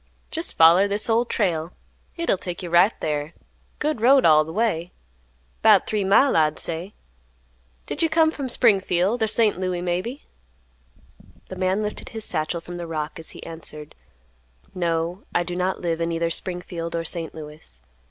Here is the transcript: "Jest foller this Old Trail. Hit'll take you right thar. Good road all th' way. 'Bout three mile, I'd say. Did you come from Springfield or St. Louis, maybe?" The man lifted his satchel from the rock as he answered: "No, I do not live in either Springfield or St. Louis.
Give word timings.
"Jest 0.31 0.57
foller 0.57 0.87
this 0.87 1.11
Old 1.11 1.29
Trail. 1.29 1.73
Hit'll 2.13 2.35
take 2.39 2.63
you 2.63 2.71
right 2.71 2.91
thar. 3.01 3.33
Good 3.77 4.01
road 4.01 4.25
all 4.25 4.43
th' 4.43 4.51
way. 4.51 4.91
'Bout 5.61 5.85
three 5.85 6.03
mile, 6.03 6.35
I'd 6.35 6.57
say. 6.57 6.93
Did 7.85 8.01
you 8.01 8.09
come 8.09 8.31
from 8.31 8.49
Springfield 8.49 9.21
or 9.21 9.27
St. 9.27 9.59
Louis, 9.59 9.83
maybe?" 9.83 10.23
The 11.49 11.55
man 11.55 11.83
lifted 11.83 12.09
his 12.09 12.25
satchel 12.25 12.61
from 12.61 12.77
the 12.77 12.87
rock 12.87 13.19
as 13.19 13.29
he 13.29 13.45
answered: 13.45 13.93
"No, 14.73 15.21
I 15.35 15.43
do 15.43 15.55
not 15.55 15.81
live 15.81 16.01
in 16.01 16.11
either 16.11 16.31
Springfield 16.31 16.95
or 16.95 17.03
St. 17.03 17.35
Louis. 17.35 17.79